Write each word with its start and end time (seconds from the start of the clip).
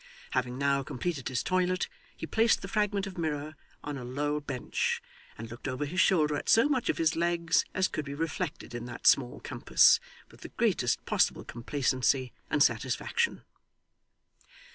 Having 0.31 0.57
now 0.57 0.81
completed 0.81 1.29
his 1.29 1.43
toilet, 1.43 1.87
he 2.17 2.25
placed 2.25 2.63
the 2.63 2.67
fragment 2.67 3.05
of 3.05 3.19
mirror 3.19 3.53
on 3.83 3.99
a 3.99 4.03
low 4.03 4.39
bench, 4.39 4.99
and 5.37 5.51
looked 5.51 5.67
over 5.67 5.85
his 5.85 6.01
shoulder 6.01 6.35
at 6.37 6.49
so 6.49 6.67
much 6.67 6.89
of 6.89 6.97
his 6.97 7.15
legs 7.15 7.65
as 7.75 7.87
could 7.87 8.05
be 8.05 8.15
reflected 8.15 8.73
in 8.73 8.85
that 8.85 9.05
small 9.05 9.39
compass, 9.41 9.99
with 10.31 10.41
the 10.41 10.49
greatest 10.49 11.05
possible 11.05 11.43
complacency 11.43 12.33
and 12.49 12.63
satisfaction. 12.63 13.43